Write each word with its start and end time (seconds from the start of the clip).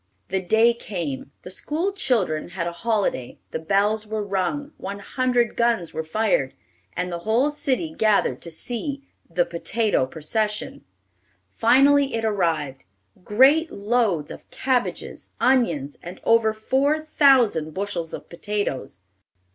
The 0.29 0.41
day 0.41 0.73
came. 0.73 1.31
The 1.43 1.51
school 1.51 1.91
children 1.91 2.49
had 2.57 2.65
a 2.65 2.71
holiday, 2.71 3.37
the 3.51 3.59
bells 3.59 4.07
were 4.07 4.23
rung, 4.23 4.71
one 4.77 4.97
hundred 4.97 5.55
guns 5.55 5.93
were 5.93 6.03
fired, 6.03 6.55
and 6.93 7.11
the 7.11 7.19
whole 7.19 7.51
city 7.51 7.93
gathered 7.95 8.41
to 8.41 8.49
see 8.49 9.07
the 9.29 9.45
"potato 9.45 10.07
procession." 10.07 10.83
Finally 11.53 12.15
it 12.15 12.25
arrived, 12.25 12.83
great 13.23 13.71
loads 13.71 14.31
of 14.31 14.49
cabbages, 14.49 15.33
onions, 15.39 15.99
and 16.01 16.19
over 16.23 16.51
four 16.51 16.99
thousand 16.99 17.75
bushels 17.75 18.11
of 18.11 18.27
potatoes. 18.27 19.01